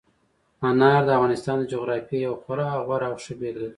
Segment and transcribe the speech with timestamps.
[0.69, 3.69] انار د افغانستان د جغرافیې یوه خورا غوره او ښه بېلګه ده.